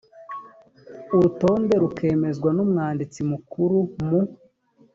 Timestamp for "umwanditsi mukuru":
2.65-3.77